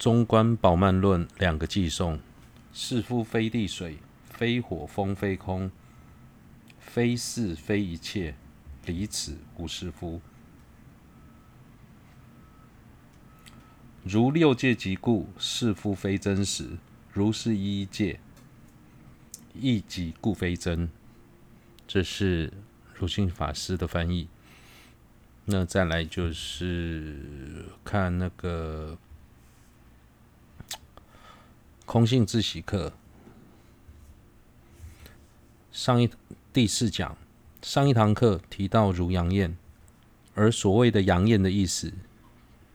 [0.00, 2.18] 中观宝鬘论两个偈颂：
[2.72, 5.70] 是夫非地水，非火风非空，
[6.78, 8.34] 非是非一切，
[8.86, 10.22] 离此无是夫。
[14.02, 16.78] 如六界即故，是夫非真实。
[17.12, 18.18] 如是一一界，
[19.52, 20.88] 亦即故非真。
[21.86, 22.50] 这是
[22.94, 24.28] 如心法师的翻译。
[25.44, 28.96] 那再来就是看那个
[31.90, 32.92] 空性自习课
[35.72, 36.08] 上一
[36.52, 37.18] 第四讲，
[37.62, 39.56] 上一堂课提到如阳焰，
[40.36, 41.92] 而所谓的阳焰的意思，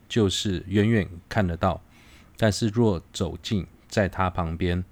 [0.09, 1.79] 就是远远看得到，
[2.35, 4.83] 但是若走近，在它旁边，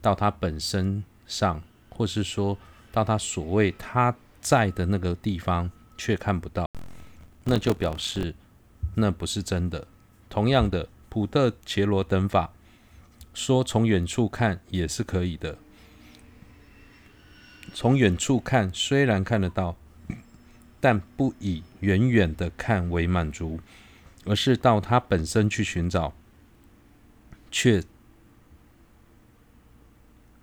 [0.00, 2.56] 到它本身上，或是说
[2.90, 6.66] 到它所谓它在的那个地方，却看不到，
[7.44, 8.34] 那就表示
[8.94, 9.86] 那不是真的。
[10.30, 12.50] 同样的，普特伽罗等法
[13.36, 15.58] 说从远处看也是可以的，
[17.74, 19.76] 从远处看虽然看得到，
[20.80, 23.60] 但不以远远的看为满足，
[24.24, 26.14] 而是到它本身去寻找，
[27.50, 27.84] 却。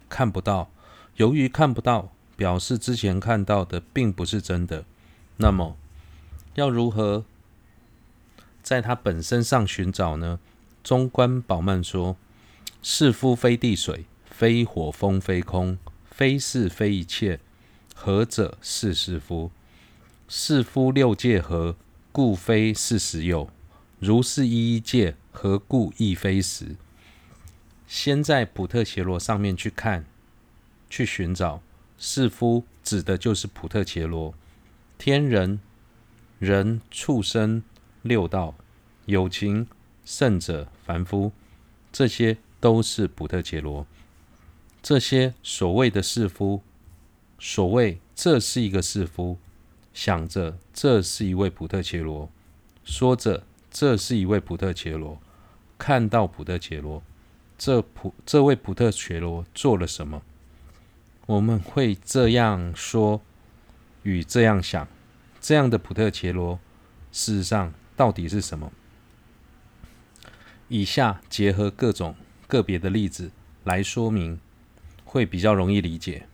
[0.07, 0.69] 看不到，
[1.15, 4.85] 由于看不到，表示之前看到的并不是真的。
[5.37, 5.75] 那么，
[6.53, 7.25] 要如何
[8.61, 10.39] 在它本身上寻找呢？
[10.83, 12.15] 中观宝曼说
[12.85, 15.77] ：“是夫非地水，非火风非空，
[16.11, 17.39] 非是非一切，
[17.95, 19.49] 何者是是夫？
[20.27, 21.77] 是夫六界合，
[22.11, 23.49] 故非是实有。
[23.99, 26.75] 如是一一界，何故亦非实？”
[27.87, 30.05] 先在普特伽罗上面去看，
[30.89, 31.61] 去寻找，
[31.97, 34.33] 是夫指的就是普特伽罗，
[34.97, 35.61] 天人、
[36.39, 37.63] 人、畜生、
[38.01, 38.55] 六道、
[39.05, 39.67] 有情、
[40.03, 41.31] 圣者、凡夫，
[41.93, 43.85] 这些都是普特伽罗。
[44.81, 46.61] 这些所谓的士夫，
[47.37, 49.37] 所谓这是一个士夫，
[49.93, 52.31] 想着这是一位普特伽罗，
[52.85, 55.21] 说着这是一位普特伽罗，
[55.77, 57.03] 看到普特伽罗。
[57.57, 60.21] 这普这位普特伽罗做了什么？
[61.25, 63.21] 我们会这样说
[64.03, 64.87] 与这样想，
[65.41, 66.57] 这样的普特伽罗
[67.11, 68.71] 事实上到底是什么？
[70.69, 72.15] 以下结合各种
[72.47, 73.31] 个别的例子
[73.63, 74.39] 来说明，
[75.03, 76.27] 会比较容易理解。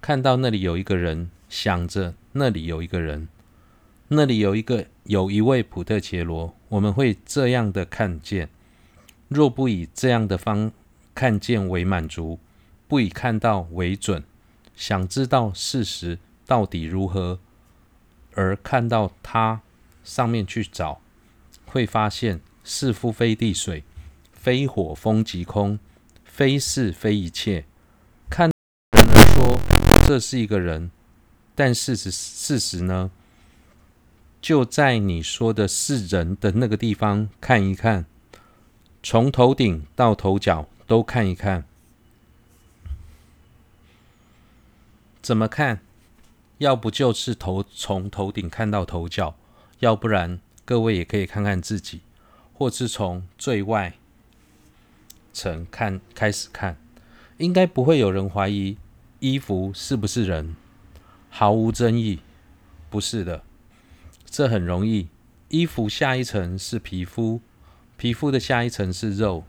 [0.00, 3.28] 看到那里有一个人，想着那里有一个人，
[4.08, 8.50] 那里有一个有一位普特切罗，我们会这样的看见。
[9.28, 10.70] 若不以这样的方
[11.14, 12.38] 看见为满足，
[12.86, 14.22] 不以看到为准，
[14.76, 17.40] 想知道事实到底如何，
[18.34, 19.62] 而看到它
[20.04, 21.00] 上面去找，
[21.64, 23.84] 会发现是夫非地水，
[24.32, 25.78] 非火风即空，
[26.24, 27.66] 非是非一切。
[28.30, 28.50] 看
[28.90, 29.60] 人说
[30.08, 30.90] 这是一个人，
[31.54, 33.10] 但事实事实呢，
[34.40, 38.06] 就在你说的是人的那个地方看一看。
[39.02, 41.64] 从头顶到头脚都看一看，
[45.20, 45.80] 怎么看？
[46.58, 49.36] 要不就是头从头顶看到头脚，
[49.80, 52.00] 要不然各位也可以看看自己，
[52.54, 53.92] 或是从最外
[55.32, 56.78] 层看开始看，
[57.36, 58.78] 应该不会有人怀疑
[59.18, 60.54] 衣服是不是人，
[61.28, 62.20] 毫无争议，
[62.88, 63.42] 不是的，
[64.24, 65.08] 这很容易，
[65.48, 67.40] 衣服下一层是皮肤。
[67.96, 69.44] 皮肤的下一层是肉，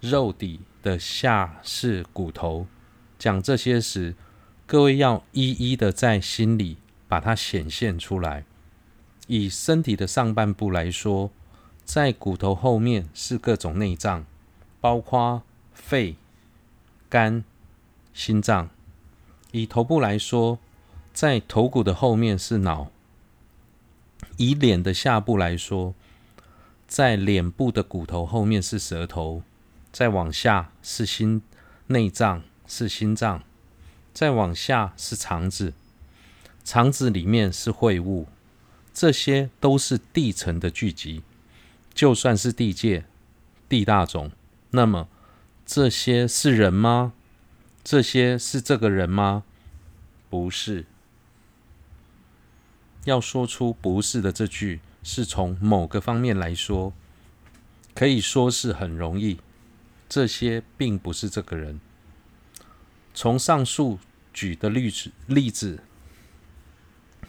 [0.00, 2.66] 肉底的下是骨头。
[3.18, 4.14] 讲这些时，
[4.66, 6.76] 各位要一一的在心里
[7.08, 8.44] 把它显现出来。
[9.28, 11.30] 以身体的上半部来说，
[11.88, 14.26] 在骨头后面是各种内脏，
[14.78, 16.16] 包括肺、
[17.08, 17.42] 肝、
[18.12, 18.68] 心脏。
[19.52, 20.58] 以头部来说，
[21.14, 22.90] 在头骨的后面是脑。
[24.36, 25.94] 以脸的下部来说，
[26.86, 29.42] 在脸部的骨头后面是舌头，
[29.90, 31.40] 再往下是心
[31.86, 33.42] 内脏，是心脏，
[34.12, 35.72] 再往下是肠子，
[36.62, 38.26] 肠子里面是秽物，
[38.92, 41.22] 这些都是地层的聚集。
[41.98, 43.06] 就算是地界、
[43.68, 44.30] 地大种，
[44.70, 45.08] 那么
[45.66, 47.12] 这些是人吗？
[47.82, 49.42] 这些是这个人吗？
[50.30, 50.86] 不是。
[53.02, 54.78] 要说出不是的这句。
[55.02, 56.92] 是从某个方面来说，
[57.94, 59.40] 可以说是很容易。
[60.08, 61.80] 这些并不是这个人。
[63.12, 63.98] 从上述
[64.32, 65.82] 举的例子，例子，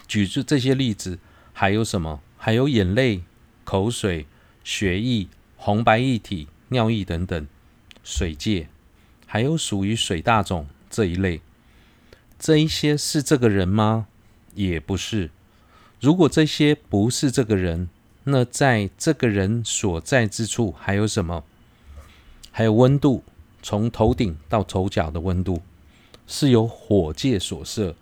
[0.08, 1.18] 举出这些例子，
[1.54, 2.22] 还有什么？
[2.38, 3.24] 还有眼泪、
[3.64, 4.28] 口水、
[4.72, 5.28] 血液、
[5.58, 7.48] 红白液体、尿液等等，
[8.04, 8.70] 水界，
[9.26, 11.42] 还有属于水大种这一类，
[12.38, 14.06] 这一些是这个人吗？
[14.54, 15.32] 也不是。
[16.00, 17.90] 如果这些不是这个人，
[18.26, 21.44] 那在这个人所在之处还有什么？
[22.52, 23.24] 还有温度，
[23.64, 25.64] 从头顶到头脚的温度
[26.28, 27.96] 是由火界所设。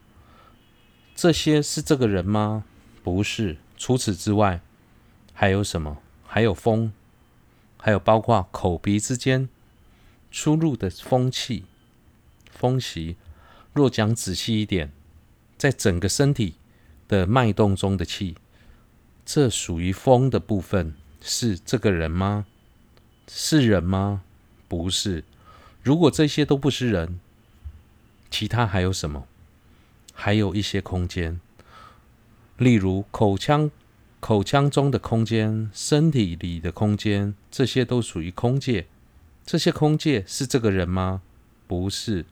[1.16, 2.66] 这些是这个人吗？
[3.02, 3.56] 不是。
[3.78, 4.60] 除此之外，
[5.34, 6.00] 还有什么？
[6.38, 6.94] 还有风，
[7.78, 9.50] 还有包括口鼻之间
[10.30, 11.66] 出入的风气、
[12.52, 13.16] 风息。
[13.74, 14.92] 若讲仔细一点，
[15.58, 16.54] 在整个身体
[17.08, 18.36] 的脉动中的气，
[19.26, 22.46] 这属于风的部分，是这个人吗？
[23.28, 24.22] 是人吗？
[24.68, 25.24] 不是。
[25.82, 27.20] 如果这些都不是人，
[28.30, 29.26] 其他还有什么？
[30.14, 31.42] 还有一些空间。
[32.58, 33.72] 例如口腔、
[34.20, 38.88] 口腔中的空间、身体里的空间，这些都属于空界。
[39.46, 41.22] 这些空界是这个人吗？
[41.68, 42.26] 不是。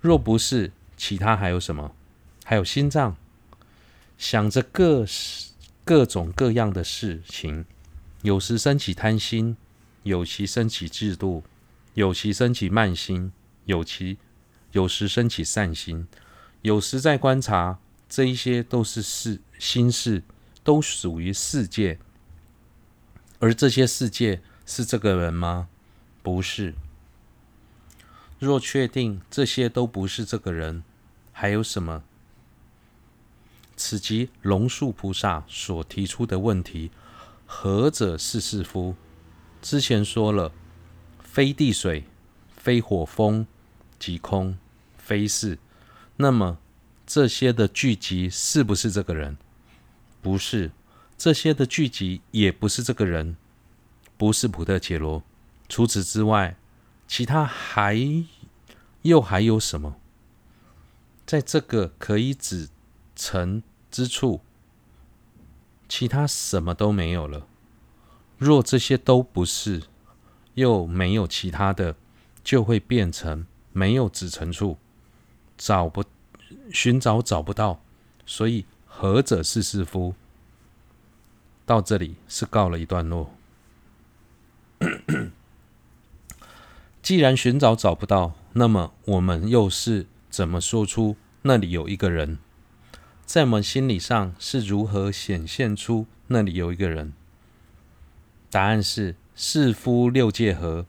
[0.00, 1.94] 若不是，其他还有什么？
[2.44, 3.16] 还有心脏，
[4.16, 5.04] 想着各
[5.84, 7.64] 各种各样的事情，
[8.22, 9.56] 有时升起贪心，
[10.02, 11.42] 有时升起嫉妒，
[11.94, 13.32] 有时升起慢心，
[13.66, 14.18] 有其
[14.72, 16.06] 有时升起善心，
[16.62, 17.78] 有时在观察。
[18.08, 20.22] 这一些都是事心事，
[20.64, 21.98] 都属于世界，
[23.38, 25.68] 而这些世界是这个人吗？
[26.22, 26.74] 不是。
[28.38, 30.82] 若确定这些都不是这个人，
[31.32, 32.04] 还有什么？
[33.76, 36.90] 此即龙树菩萨所提出的问题：
[37.46, 38.94] 何者是是夫？
[39.60, 40.52] 之前说了，
[41.20, 42.04] 非地水，
[42.56, 43.46] 非火风，
[43.98, 44.56] 即空，
[44.96, 45.58] 非是。
[46.16, 46.58] 那么。
[47.04, 49.36] 这些的聚集是不是这个人？
[50.22, 50.70] 不是。
[51.18, 53.36] 这些的聚集也不是这个人，
[54.16, 55.22] 不是普特伽罗。
[55.68, 56.56] 除此之外，
[57.06, 57.98] 其他还
[59.02, 59.96] 又还有什么？
[61.26, 62.68] 在这个可以指
[63.14, 64.40] 成之处，
[65.88, 67.46] 其他什么都没有了。
[68.38, 69.82] 若这些都不是，
[70.54, 71.96] 又没有其他的，
[72.42, 74.78] 就会变成没有指成处，
[75.58, 76.04] 找不。
[76.70, 77.82] 寻找找不到，
[78.26, 78.66] 所以
[79.02, 80.14] 何者是是夫？
[81.66, 83.34] 到这里是告了一段落。
[87.02, 92.38] 既然寻找找不到，那么我们又是怎么说出那里有一个人？
[93.26, 97.12] 在我们心理上是如何显现出那里有一个人？
[98.50, 100.86] 答案是：世夫六界合，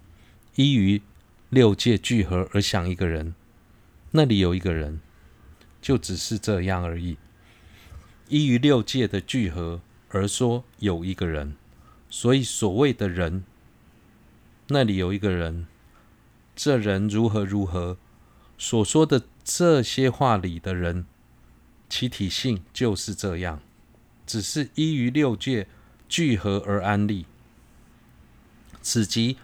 [0.54, 1.01] 依于
[1.50, 3.33] 六界聚合而想一个人，
[4.12, 5.01] 那里有一个人。
[5.81, 7.18] 就只是这样而已。
[8.33, 11.56] 依于六界的聚合而说有一个人，
[12.09, 13.44] 所以所谓的人，
[14.69, 15.68] 那里有一个人，
[16.56, 17.95] 这人如何如何，
[18.57, 21.06] 所说的这些话里的人，
[21.88, 23.62] 其体性就是这样，
[24.25, 25.68] 只是依于六界
[26.09, 27.27] 聚合而安立。
[28.81, 29.38] 此即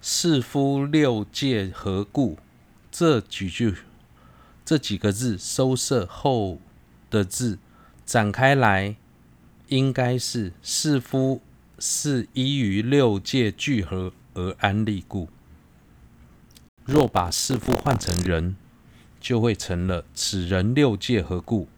[0.00, 2.38] 是夫六界何故，
[2.90, 3.74] 这几句。
[4.64, 6.58] 这几个字收摄后
[7.10, 7.58] 的字
[8.04, 8.96] 展开来，
[9.68, 11.40] 应该是世夫
[11.78, 15.28] 是依于六界聚合而安立故。
[16.84, 18.56] 若把世夫换成人，
[19.20, 21.68] 就会成了此人六界何故，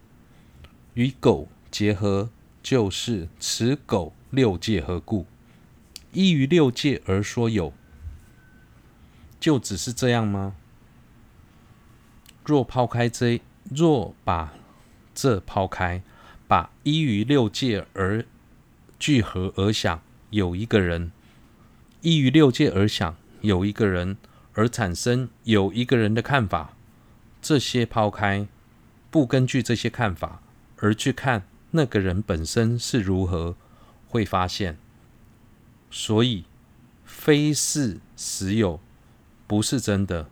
[0.94, 2.30] 与狗结合，
[2.62, 5.26] 就是此狗六界何故。
[6.12, 7.72] 依于六界而说有，
[9.38, 10.56] 就只是这样吗？
[12.44, 14.54] 若抛开这，若把
[15.14, 16.02] 这抛开，
[16.46, 18.24] 把依于六界而
[18.98, 21.12] 聚合而想有一个人，
[22.02, 24.16] 依于六界而想有一个人，
[24.54, 26.76] 而产生有一个人的看法，
[27.40, 28.46] 这些抛开，
[29.10, 30.42] 不根据这些看法
[30.78, 33.56] 而去看那个人本身是如何，
[34.08, 34.78] 会发现，
[35.90, 36.44] 所以
[37.04, 38.80] 非是实有，
[39.46, 40.28] 不是真的。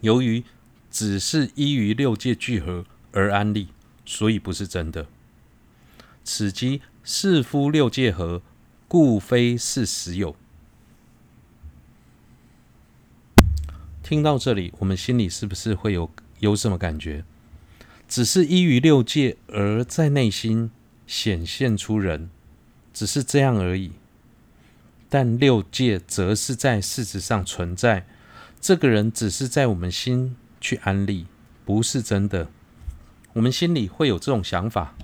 [0.00, 0.44] 由于
[0.90, 3.68] 只是依于六界聚合而安立，
[4.04, 5.06] 所以不是真的。
[6.22, 8.42] 此即世夫六界合，
[8.88, 10.34] 故非是实有。
[14.02, 17.24] 听到这里，我们心里是不是会有有什么感觉？
[18.06, 20.70] 只是依于六界而在内心
[21.06, 22.28] 显现出人，
[22.92, 23.92] 只是这样而已。
[25.08, 28.06] 但六界则是在事实上存在。
[28.60, 31.26] 这个人只是在我们心去安立，
[31.64, 32.50] 不是真的。
[33.34, 34.94] 我们心里会有这种想法。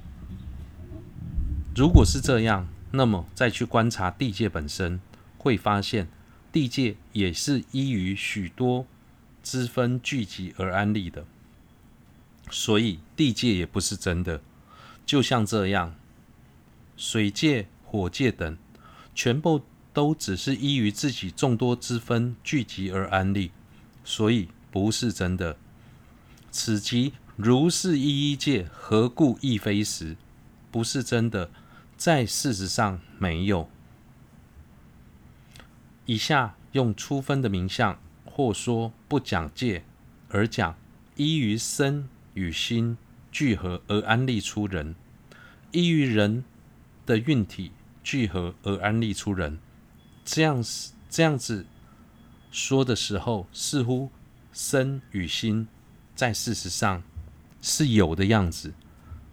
[1.74, 5.00] 如果是这样，那么再去观察地界本身，
[5.36, 6.08] 会发现
[6.52, 8.86] 地界也是依于许多
[9.42, 11.24] 支分聚集而安立的，
[12.50, 14.40] 所以地界也不是真的。
[15.04, 15.96] 就像这样，
[16.96, 18.56] 水界、火界等，
[19.12, 23.50] 全部都只是依于自己众多支分聚集而安立，
[24.04, 25.56] 所以不是真的。
[26.52, 30.14] 此即如是一一界，何故亦非实？
[30.70, 31.50] 不是真的，
[31.96, 33.70] 在事实上没有。
[36.04, 39.84] 以下用初分的名相，或说不讲界，
[40.28, 40.76] 而讲
[41.16, 42.98] 依于身与心
[43.32, 44.94] 聚合而安立出人，
[45.70, 46.44] 依于人
[47.06, 47.72] 的运体
[48.04, 49.58] 聚合而安立出人。
[50.26, 50.62] 这样
[51.08, 51.64] 这样子
[52.50, 54.10] 说的时候，似乎
[54.52, 55.66] 身与心
[56.14, 57.02] 在事实上
[57.60, 58.72] 是有的样子，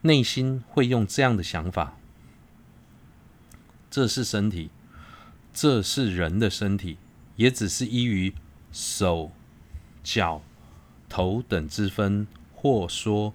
[0.01, 1.97] 内心会用这样的想法：
[3.89, 4.69] 这是身体，
[5.53, 6.97] 这是人的身体，
[7.35, 8.33] 也只是依于
[8.71, 9.31] 手、
[10.03, 10.41] 脚、
[11.07, 13.33] 头等之分，或说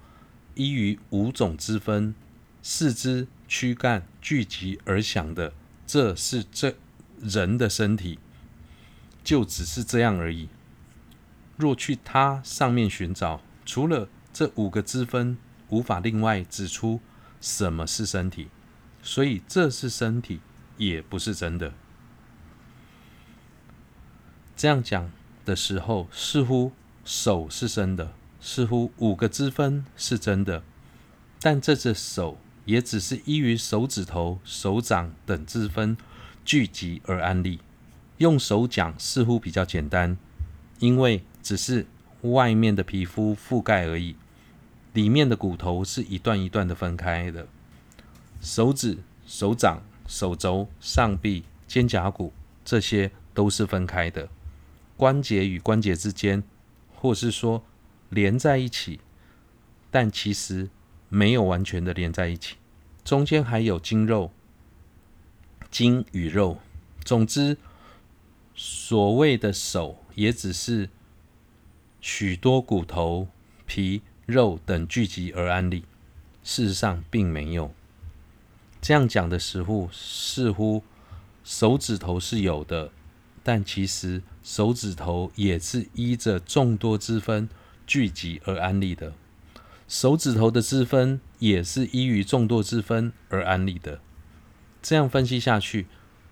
[0.54, 2.14] 依于五种之分，
[2.62, 5.52] 四肢、躯干聚集而想的，
[5.87, 6.75] 这是这。
[7.25, 8.18] 人的身体
[9.22, 10.49] 就只是这样而已。
[11.56, 15.36] 若去它上面寻找，除了这五个支分，
[15.68, 17.00] 无法另外指出
[17.40, 18.48] 什么是身体，
[19.02, 20.40] 所以这是身体
[20.76, 21.72] 也不是真的。
[24.56, 25.10] 这样讲
[25.44, 26.72] 的时候，似乎
[27.04, 30.62] 手是真的，似乎五个支分是真的，
[31.40, 35.96] 但这只手也只是依于手指头、手掌等支分。
[36.44, 37.60] 聚集而安立，
[38.18, 40.18] 用手讲似乎比较简单，
[40.80, 41.86] 因为只是
[42.22, 44.16] 外面的皮肤覆盖而已，
[44.92, 47.46] 里面的骨头是一段一段的分开的。
[48.40, 52.32] 手指、手掌、手肘、上臂、肩胛骨，
[52.64, 54.28] 这些都是分开的。
[54.96, 56.42] 关节与关节之间，
[56.94, 57.64] 或是说
[58.11, 59.00] 连在一起，
[59.90, 60.68] 但其实
[61.08, 62.56] 没有完全的连在一起，
[63.04, 64.30] 中间还有筋肉。
[65.70, 66.58] 筋与肉，
[67.02, 67.56] 总之，
[68.54, 70.90] 所谓的手也只是
[72.00, 73.28] 许多骨头、
[73.64, 75.84] 皮、肉等聚集而安立。
[76.44, 77.72] 事实上，并没有
[78.80, 80.82] 这样讲的时候，似乎
[81.44, 82.90] 手指头是有的，
[83.42, 87.48] 但其实手指头也是依着众多之分
[87.86, 89.12] 聚集而安立的。
[89.86, 94.00] 手指头的之分也是依于众多之分而安立的。
[94.80, 95.86] 这样分析下去，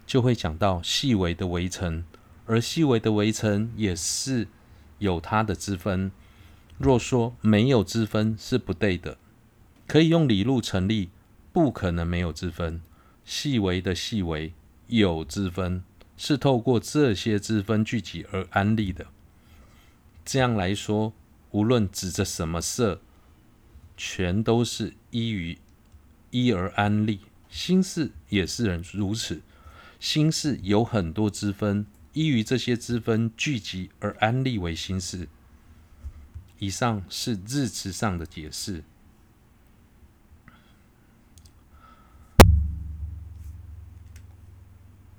[0.07, 2.05] 就会讲到细微的微尘，
[2.47, 4.49] 而细微的微尘也是
[4.99, 6.11] 有它的之分。
[6.83, 9.19] 若说没有之分是不对的，
[9.87, 11.11] 可以用理路成立，
[11.53, 12.81] 不可能没有之分。
[13.23, 14.55] 细微的细微
[14.87, 15.85] 有之分，
[16.17, 19.09] 是透过这些之分聚集而安立的。
[20.25, 21.13] 这样来说，
[21.51, 23.03] 无论指着什么色，
[23.95, 25.59] 全都是依于
[26.31, 27.21] 一而安立。
[27.51, 29.43] 心事也是人如此，
[29.99, 31.85] 心事有很多之分，
[32.15, 35.29] 依于这些之分聚集而安立为心事。
[36.61, 38.85] 以上是字词上的解释。